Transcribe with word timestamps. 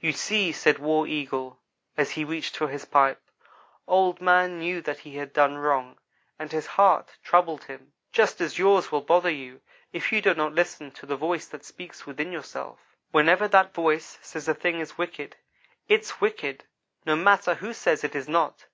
"You 0.00 0.12
see," 0.12 0.52
said 0.52 0.78
War 0.78 1.06
Eagle, 1.06 1.58
as 1.94 2.12
he 2.12 2.24
reached 2.24 2.56
for 2.56 2.68
his 2.68 2.86
pipe," 2.86 3.20
Old 3.86 4.18
man 4.18 4.58
knew 4.58 4.80
that 4.80 5.00
he 5.00 5.16
had 5.16 5.34
done 5.34 5.58
wrong, 5.58 5.98
and 6.38 6.50
his 6.50 6.64
heart 6.66 7.18
troubled 7.22 7.64
him, 7.64 7.92
just 8.10 8.40
as 8.40 8.58
yours 8.58 8.90
will 8.90 9.02
bother 9.02 9.28
you 9.28 9.60
if 9.92 10.12
you 10.12 10.22
do 10.22 10.32
not 10.32 10.54
listen 10.54 10.90
to 10.92 11.04
the 11.04 11.14
voice 11.14 11.46
that 11.48 11.66
speaks 11.66 12.06
within 12.06 12.32
yourselves. 12.32 12.80
Whenever 13.12 13.46
that 13.48 13.74
voice 13.74 14.18
says 14.22 14.48
a 14.48 14.54
thing 14.54 14.80
is 14.80 14.96
wicked, 14.96 15.36
its 15.88 16.22
wicked 16.22 16.64
no 17.04 17.14
matter 17.14 17.56
who 17.56 17.74
says 17.74 18.02
it 18.02 18.14
is 18.16 18.30
not. 18.30 18.64